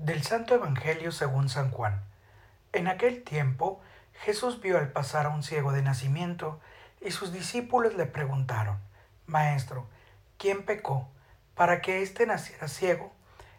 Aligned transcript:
Del 0.00 0.22
Santo 0.22 0.54
Evangelio 0.54 1.12
según 1.12 1.50
San 1.50 1.70
Juan. 1.70 2.02
En 2.72 2.88
aquel 2.88 3.22
tiempo 3.22 3.82
Jesús 4.14 4.62
vio 4.62 4.78
al 4.78 4.92
pasar 4.92 5.26
a 5.26 5.28
un 5.28 5.42
ciego 5.42 5.72
de 5.72 5.82
nacimiento 5.82 6.58
y 7.02 7.10
sus 7.10 7.34
discípulos 7.34 7.94
le 7.96 8.06
preguntaron, 8.06 8.78
Maestro, 9.26 9.86
¿quién 10.38 10.64
pecó 10.64 11.10
para 11.54 11.82
que 11.82 12.00
éste 12.00 12.24
naciera 12.24 12.66
ciego, 12.66 13.12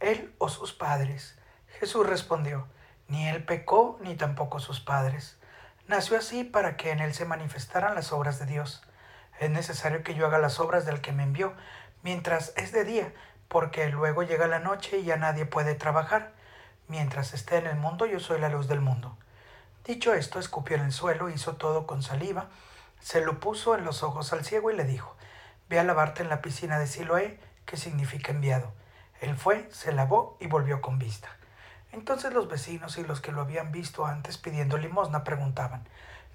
él 0.00 0.34
o 0.38 0.48
sus 0.48 0.72
padres? 0.72 1.38
Jesús 1.78 2.06
respondió, 2.06 2.66
ni 3.08 3.28
él 3.28 3.44
pecó 3.44 3.98
ni 4.00 4.14
tampoco 4.14 4.58
sus 4.58 4.80
padres. 4.80 5.36
Nació 5.86 6.16
así 6.16 6.44
para 6.44 6.78
que 6.78 6.92
en 6.92 7.00
él 7.00 7.12
se 7.12 7.26
manifestaran 7.26 7.94
las 7.94 8.10
obras 8.10 8.38
de 8.38 8.46
Dios. 8.46 8.82
Es 9.38 9.50
necesario 9.50 10.02
que 10.02 10.14
yo 10.14 10.24
haga 10.24 10.38
las 10.38 10.60
obras 10.60 10.86
del 10.86 11.02
que 11.02 11.12
me 11.12 11.24
envió, 11.24 11.52
mientras 12.02 12.54
es 12.56 12.72
de 12.72 12.84
día, 12.84 13.12
porque 13.52 13.90
luego 13.90 14.22
llega 14.22 14.46
la 14.46 14.60
noche 14.60 14.96
y 14.96 15.04
ya 15.04 15.18
nadie 15.18 15.44
puede 15.44 15.74
trabajar. 15.74 16.32
Mientras 16.88 17.34
esté 17.34 17.58
en 17.58 17.66
el 17.66 17.76
mundo, 17.76 18.06
yo 18.06 18.18
soy 18.18 18.40
la 18.40 18.48
luz 18.48 18.66
del 18.66 18.80
mundo. 18.80 19.14
Dicho 19.84 20.14
esto, 20.14 20.38
escupió 20.38 20.76
en 20.76 20.84
el 20.84 20.92
suelo, 20.92 21.28
hizo 21.28 21.56
todo 21.56 21.86
con 21.86 22.02
saliva, 22.02 22.46
se 23.00 23.20
lo 23.20 23.40
puso 23.40 23.76
en 23.76 23.84
los 23.84 24.02
ojos 24.02 24.32
al 24.32 24.46
ciego 24.46 24.70
y 24.70 24.74
le 24.74 24.84
dijo, 24.84 25.14
Ve 25.68 25.78
a 25.78 25.84
lavarte 25.84 26.22
en 26.22 26.30
la 26.30 26.40
piscina 26.40 26.78
de 26.78 26.86
Siloé, 26.86 27.38
que 27.66 27.76
significa 27.76 28.32
enviado. 28.32 28.72
Él 29.20 29.36
fue, 29.36 29.68
se 29.70 29.92
lavó 29.92 30.38
y 30.40 30.46
volvió 30.46 30.80
con 30.80 30.98
vista. 30.98 31.28
Entonces 31.92 32.32
los 32.32 32.48
vecinos 32.48 32.96
y 32.96 33.04
los 33.04 33.20
que 33.20 33.32
lo 33.32 33.42
habían 33.42 33.70
visto 33.70 34.06
antes 34.06 34.38
pidiendo 34.38 34.78
limosna 34.78 35.24
preguntaban, 35.24 35.86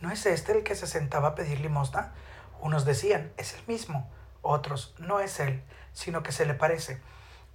¿no 0.00 0.10
es 0.10 0.26
este 0.26 0.50
el 0.50 0.64
que 0.64 0.74
se 0.74 0.88
sentaba 0.88 1.28
a 1.28 1.34
pedir 1.36 1.60
limosna? 1.60 2.12
Unos 2.60 2.84
decían, 2.84 3.32
es 3.36 3.54
el 3.54 3.64
mismo. 3.68 4.10
Otros, 4.44 4.94
no 4.98 5.20
es 5.20 5.40
él, 5.40 5.64
sino 5.92 6.22
que 6.22 6.30
se 6.30 6.46
le 6.46 6.54
parece. 6.54 7.00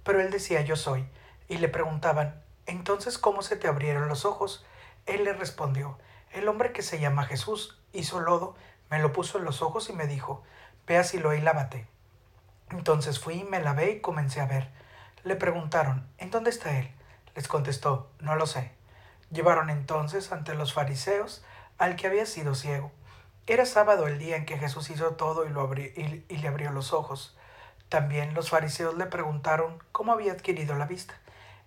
Pero 0.04 0.20
él 0.20 0.30
decía, 0.30 0.60
yo 0.60 0.76
soy. 0.76 1.08
Y 1.48 1.58
le 1.58 1.68
preguntaban, 1.68 2.42
entonces, 2.66 3.16
¿cómo 3.16 3.42
se 3.42 3.56
te 3.56 3.68
abrieron 3.68 4.08
los 4.08 4.24
ojos? 4.24 4.66
Él 5.06 5.24
le 5.24 5.32
respondió, 5.32 5.98
el 6.32 6.48
hombre 6.48 6.72
que 6.72 6.82
se 6.82 7.00
llama 7.00 7.24
Jesús 7.24 7.80
hizo 7.92 8.20
lodo, 8.20 8.56
me 8.90 8.98
lo 8.98 9.12
puso 9.12 9.38
en 9.38 9.44
los 9.44 9.62
ojos 9.62 9.88
y 9.88 9.92
me 9.92 10.06
dijo, 10.06 10.42
ve 10.86 10.98
a 10.98 11.04
Siloé 11.04 11.38
y 11.38 11.40
lávate. 11.40 11.86
Entonces 12.70 13.18
fui, 13.18 13.44
me 13.44 13.60
lavé 13.60 13.92
y 13.92 14.00
comencé 14.00 14.40
a 14.40 14.46
ver. 14.46 14.68
Le 15.22 15.36
preguntaron, 15.36 16.08
¿en 16.18 16.30
dónde 16.30 16.50
está 16.50 16.78
él? 16.78 16.90
Les 17.34 17.48
contestó, 17.48 18.10
no 18.18 18.36
lo 18.36 18.46
sé. 18.46 18.72
Llevaron 19.30 19.70
entonces 19.70 20.32
ante 20.32 20.54
los 20.54 20.72
fariseos 20.72 21.44
al 21.78 21.94
que 21.94 22.08
había 22.08 22.26
sido 22.26 22.54
ciego. 22.54 22.90
Era 23.50 23.66
sábado 23.66 24.06
el 24.06 24.20
día 24.20 24.36
en 24.36 24.46
que 24.46 24.58
Jesús 24.58 24.90
hizo 24.90 25.16
todo 25.16 25.44
y, 25.44 25.48
lo 25.48 25.68
y, 25.74 26.36
le 26.36 26.46
abrió 26.46 26.70
los 26.70 26.92
ojos. 26.92 27.36
También 27.88 28.32
los 28.32 28.48
fariseos 28.48 28.96
le 28.96 29.06
preguntaron 29.06 29.82
cómo 29.90 30.12
había 30.12 30.30
adquirido 30.30 30.76
la 30.76 30.86
vista. 30.86 31.14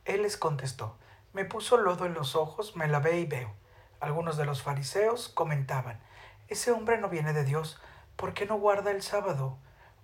Él 0.06 0.22
les 0.22 0.38
contestó, 0.38 0.96
me 1.34 1.44
puso 1.44 1.76
lodo 1.76 2.06
en 2.06 2.14
los 2.14 2.38
ojos, 2.38 2.78
me 2.78 2.88
lavé 2.88 3.20
y 3.20 3.26
veo. 3.26 3.52
Algunos 4.00 4.38
de 4.38 4.46
los 4.46 4.62
fariseos 4.64 5.28
comentaban, 5.28 6.00
ese 6.48 6.72
hombre 6.72 7.00
no 7.00 7.10
viene 7.10 7.34
de 7.34 7.44
Dios, 7.44 7.82
¿por 8.16 8.34
qué 8.34 8.46
no 8.46 8.56
guarda 8.56 8.92
el 8.92 9.02
sábado? 9.02 9.58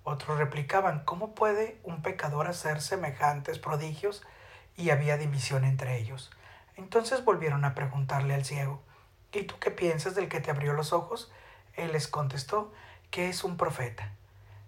Otros 0.03 0.38
replicaban, 0.38 1.05
¿cómo 1.05 1.33
puede 1.33 1.80
un 1.83 2.02
pecador 2.02 2.47
hacer 2.47 2.81
semejantes 2.81 3.57
prodigios? 3.57 4.22
Y 4.75 4.89
había 4.89 5.16
división 5.16 5.63
entre 5.63 5.95
ellos. 5.95 6.30
Entonces 6.75 7.23
volvieron 7.23 7.63
a 7.63 7.73
preguntarle 7.73 8.33
al 8.33 8.44
ciego, 8.44 8.81
¿y 9.31 9.44
tú 9.44 9.55
qué 9.61 9.72
piensas 9.72 10.13
del 10.13 10.27
que 10.27 10.41
te 10.41 10.52
abrió 10.52 10.73
los 10.73 10.91
ojos? 10.91 11.31
Él 11.75 11.92
les 11.92 12.08
contestó 12.08 12.72
que 13.12 13.30
es 13.30 13.44
un 13.44 13.58
profeta. 13.58 14.12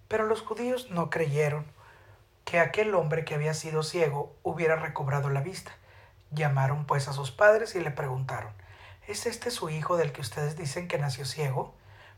Pero 0.07 0.25
los 0.25 0.41
judíos 0.41 0.89
no 0.89 1.09
creyeron 1.09 1.65
que 2.45 2.59
aquel 2.59 2.95
hombre 2.95 3.23
que 3.23 3.35
había 3.35 3.53
sido 3.53 3.83
ciego 3.83 4.35
hubiera 4.43 4.75
recobrado 4.75 5.29
la 5.29 5.41
vista. 5.41 5.71
Llamaron 6.31 6.85
pues 6.85 7.07
a 7.07 7.13
sus 7.13 7.31
padres 7.31 7.75
y 7.75 7.79
le 7.79 7.91
preguntaron, 7.91 8.51
¿es 9.07 9.25
este 9.25 9.51
su 9.51 9.69
hijo 9.69 9.97
del 9.97 10.11
que 10.11 10.21
ustedes 10.21 10.57
dicen 10.57 10.87
que 10.87 10.97
nació 10.97 11.25
ciego? 11.25 11.73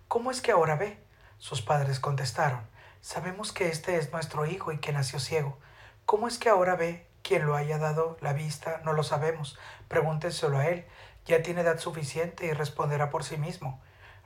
¿Cómo 0.08 0.32
es 0.32 0.42
que 0.42 0.52
ahora 0.52 0.76
ve? 0.76 0.98
Sus 1.38 1.62
padres 1.62 2.00
contestaron, 2.00 2.62
sabemos 3.02 3.52
que 3.52 3.68
este 3.68 3.98
es 3.98 4.12
nuestro 4.12 4.46
hijo 4.46 4.72
y 4.72 4.78
que 4.78 4.94
nació 4.94 5.20
ciego. 5.20 5.58
¿Cómo 6.06 6.28
es 6.28 6.38
que 6.38 6.50
ahora 6.50 6.76
ve? 6.76 7.08
Quien 7.22 7.46
lo 7.46 7.56
haya 7.56 7.78
dado 7.78 8.18
la 8.22 8.34
vista, 8.34 8.82
no 8.84 8.94
lo 8.94 9.04
sabemos. 9.04 9.58
Pregúntenselo 9.88 10.58
a 10.58 10.68
él. 10.68 10.86
Ya 11.26 11.42
tiene 11.42 11.62
edad 11.62 11.80
suficiente 11.80 12.46
y 12.46 12.54
responderá 12.54 13.10
por 13.10 13.24
sí 13.24 13.38
mismo. 13.38 13.82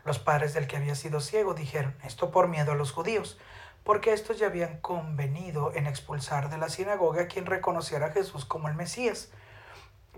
Los 0.06 0.20
padres 0.20 0.54
del 0.54 0.68
que 0.68 0.78
había 0.78 0.96
sido 0.96 1.20
ciego 1.20 1.54
dijeron, 1.54 1.96
esto 2.04 2.32
por 2.32 2.48
miedo 2.48 2.72
a 2.72 2.76
los 2.76 2.92
judíos, 2.92 3.38
porque 3.84 4.14
estos 4.14 4.38
ya 4.38 4.48
habían 4.48 4.78
convenido 4.80 5.74
en 5.74 5.88
expulsar 5.88 6.50
de 6.50 6.58
la 6.58 6.70
sinagoga 6.70 7.24
a 7.24 7.28
quien 7.28 7.46
reconociera 7.46 8.08
a 8.08 8.12
Jesús 8.12 8.46
como 8.46 8.68
el 8.68 8.76
Mesías. 8.76 9.30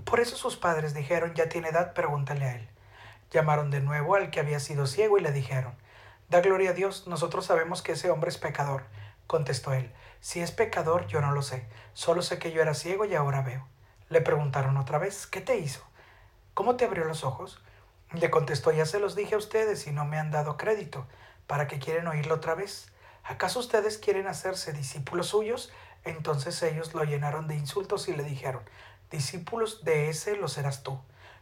Por 0.06 0.20
eso 0.20 0.36
sus 0.38 0.58
padres 0.58 0.94
dijeron, 0.94 1.34
ya 1.36 1.50
tiene 1.50 1.70
edad, 1.70 1.94
pregúntale 1.94 2.46
a 2.46 2.56
él. 2.56 2.70
Llamaron 3.32 3.70
de 3.70 3.80
nuevo 3.80 4.16
al 4.16 4.32
que 4.32 4.40
había 4.40 4.60
sido 4.60 4.88
ciego 4.88 5.18
y 5.18 5.22
le 5.22 5.32
dijeron, 5.32 5.76
da 6.30 6.42
gloria 6.42 6.72
a 6.72 6.74
Dios, 6.74 7.08
nosotros 7.08 7.46
sabemos 7.46 7.82
que 7.82 7.92
ese 7.92 8.10
hombre 8.10 8.30
es 8.30 8.38
pecador. 8.38 8.86
Contestó 9.28 9.74
él, 9.74 9.94
si 10.20 10.40
es 10.42 10.52
pecador 10.52 11.06
yo 11.06 11.22
no 11.22 11.32
lo 11.32 11.44
sé, 11.44 11.68
solo 11.94 12.24
sé 12.24 12.40
que 12.40 12.52
yo 12.52 12.62
era 12.62 12.74
ciego 12.74 13.06
y 13.06 13.14
ahora 13.14 13.44
veo. 13.44 13.68
Le 14.10 14.22
preguntaron 14.22 14.78
otra 14.78 14.98
vez, 14.98 15.28
¿qué 15.28 15.42
te 15.42 15.58
hizo? 15.58 15.82
¿Cómo 16.56 16.76
te 16.76 16.86
abrió 16.86 17.06
los 17.06 17.24
ojos? 17.24 17.62
Le 18.14 18.31
contestó, 18.31 18.72
ya 18.72 18.86
se 18.86 19.00
los 19.00 19.16
dije 19.16 19.36
a 19.36 19.38
ustedes 19.38 19.86
y 19.86 19.92
no 19.92 20.03
me 20.06 20.18
han 20.18 20.31
dado 20.31 20.58
crédito. 20.58 21.06
¿Para 21.46 21.68
qué 21.68 21.78
quieren 21.78 22.08
oírlo 22.08 22.36
otra 22.36 22.56
vez? 22.56 22.92
¿Acaso 23.24 23.59
ustedes 23.59 24.00
quieren 24.00 24.28
hacerse 24.28 24.74
discípulos 24.74 25.28
suyos? 25.28 25.72
Entonces 26.03 26.62
ellos 26.64 26.96
lo 26.96 27.03
llenaron 27.03 27.48
de 27.48 27.56
insultos 27.56 28.08
y 28.08 28.16
le 28.16 28.24
dijeron, 28.24 28.64
discípulos 29.12 29.84
de 29.84 30.09
ese 30.09 30.36
lo 30.38 30.48
serás 30.48 30.81
tú. 30.81 31.00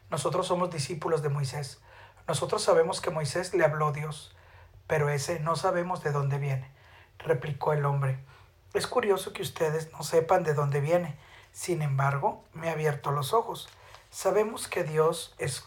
Nosotros 0.10 0.48
somos 0.48 0.70
discípulos 0.70 1.22
de 1.22 1.30
Moisés. 1.30 1.80
Nosotros 2.28 2.62
sabemos 2.64 3.00
que 3.00 3.12
Moisés 3.12 3.54
le 3.54 3.64
habló 3.64 3.94
Dios, 3.94 4.36
pero 4.88 5.10
ese 5.10 5.40
no 5.40 5.56
sabemos 5.56 6.04
de 6.04 6.12
dónde 6.12 6.38
viene. 6.38 6.70
Replicó 7.20 7.72
el 7.72 7.86
hombre. 7.86 8.20
Es 8.74 8.88
curioso 8.88 9.32
que 9.32 9.42
ustedes 9.42 9.92
no 9.94 10.04
sepan 10.04 10.44
de 10.44 10.54
dónde 10.54 10.82
viene. 10.82 11.18
Sin 11.54 11.82
embargo, 11.82 12.44
me 12.54 12.68
ha 12.70 12.74
abierto 12.74 13.12
los 13.12 13.34
ojos. 13.34 13.70
Sabemos 14.10 14.68
que 14.68 14.84
Dios 14.84 15.34
es 15.38 15.66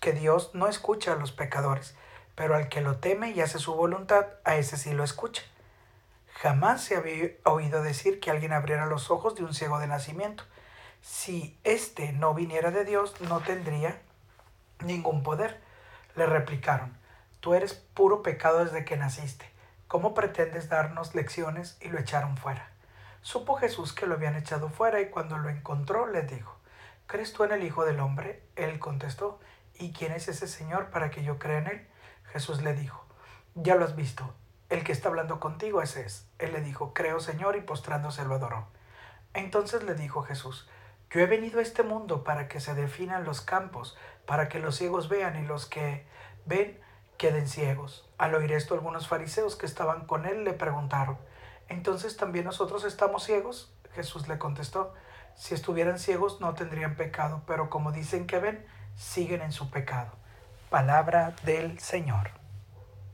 que 0.00 0.12
Dios 0.12 0.50
no 0.54 0.68
escucha 0.68 1.12
a 1.12 1.16
los 1.16 1.32
pecadores, 1.32 1.94
pero 2.34 2.54
al 2.54 2.68
que 2.68 2.80
lo 2.80 2.98
teme 2.98 3.30
y 3.30 3.40
hace 3.40 3.58
su 3.58 3.74
voluntad, 3.74 4.26
a 4.44 4.56
ese 4.56 4.76
sí 4.76 4.92
lo 4.92 5.04
escucha. 5.04 5.42
Jamás 6.40 6.82
se 6.84 6.96
había 6.96 7.30
oído 7.44 7.82
decir 7.82 8.20
que 8.20 8.30
alguien 8.30 8.52
abriera 8.52 8.86
los 8.86 9.10
ojos 9.10 9.34
de 9.34 9.44
un 9.44 9.54
ciego 9.54 9.78
de 9.78 9.86
nacimiento. 9.86 10.44
Si 11.00 11.58
éste 11.64 12.12
no 12.12 12.34
viniera 12.34 12.70
de 12.70 12.84
Dios, 12.84 13.20
no 13.22 13.40
tendría 13.40 14.00
ningún 14.84 15.22
poder. 15.22 15.60
Le 16.14 16.26
replicaron, 16.26 16.96
tú 17.40 17.54
eres 17.54 17.74
puro 17.74 18.22
pecado 18.22 18.64
desde 18.64 18.84
que 18.84 18.96
naciste. 18.96 19.50
¿Cómo 19.88 20.14
pretendes 20.14 20.68
darnos 20.68 21.14
lecciones? 21.14 21.78
Y 21.80 21.88
lo 21.88 21.98
echaron 21.98 22.36
fuera. 22.36 22.70
Supo 23.22 23.56
Jesús 23.56 23.92
que 23.92 24.06
lo 24.06 24.14
habían 24.14 24.36
echado 24.36 24.68
fuera 24.68 25.00
y 25.00 25.10
cuando 25.10 25.38
lo 25.38 25.48
encontró 25.48 26.06
le 26.06 26.22
dijo, 26.22 26.56
¿crees 27.06 27.32
tú 27.32 27.44
en 27.44 27.52
el 27.52 27.64
Hijo 27.64 27.84
del 27.84 28.00
Hombre? 28.00 28.42
Él 28.56 28.78
contestó, 28.78 29.40
¿Y 29.78 29.92
quién 29.92 30.12
es 30.12 30.28
ese 30.28 30.46
Señor 30.46 30.90
para 30.90 31.10
que 31.10 31.22
yo 31.22 31.38
crea 31.38 31.58
en 31.58 31.66
él? 31.66 31.86
Jesús 32.32 32.62
le 32.62 32.74
dijo, 32.74 33.04
ya 33.54 33.74
lo 33.74 33.84
has 33.84 33.96
visto, 33.96 34.34
el 34.68 34.84
que 34.84 34.92
está 34.92 35.08
hablando 35.08 35.40
contigo 35.40 35.82
ese 35.82 36.04
es. 36.04 36.26
Él 36.38 36.52
le 36.52 36.60
dijo, 36.60 36.92
creo 36.92 37.20
Señor, 37.20 37.56
y 37.56 37.60
postrándose 37.60 38.24
lo 38.24 38.34
adoró. 38.34 38.66
Entonces 39.34 39.82
le 39.84 39.94
dijo 39.94 40.22
Jesús, 40.22 40.68
yo 41.10 41.20
he 41.20 41.26
venido 41.26 41.60
a 41.60 41.62
este 41.62 41.82
mundo 41.82 42.24
para 42.24 42.48
que 42.48 42.60
se 42.60 42.74
definan 42.74 43.24
los 43.24 43.40
campos, 43.40 43.96
para 44.26 44.48
que 44.48 44.58
los 44.58 44.76
ciegos 44.76 45.08
vean 45.08 45.42
y 45.42 45.46
los 45.46 45.66
que 45.66 46.06
ven 46.46 46.80
queden 47.16 47.48
ciegos. 47.48 48.08
Al 48.18 48.34
oír 48.34 48.52
esto, 48.52 48.74
algunos 48.74 49.08
fariseos 49.08 49.56
que 49.56 49.66
estaban 49.66 50.06
con 50.06 50.26
él 50.26 50.44
le 50.44 50.52
preguntaron, 50.52 51.18
¿entonces 51.68 52.16
también 52.16 52.44
nosotros 52.44 52.84
estamos 52.84 53.24
ciegos? 53.24 53.72
Jesús 53.94 54.28
le 54.28 54.38
contestó, 54.38 54.94
si 55.34 55.54
estuvieran 55.54 55.98
ciegos 55.98 56.40
no 56.40 56.54
tendrían 56.54 56.96
pecado, 56.96 57.42
pero 57.46 57.70
como 57.70 57.92
dicen 57.92 58.26
que 58.26 58.38
ven, 58.38 58.66
siguen 58.96 59.42
en 59.42 59.52
su 59.52 59.70
pecado. 59.70 60.12
Palabra 60.70 61.34
del 61.44 61.78
Señor. 61.78 62.30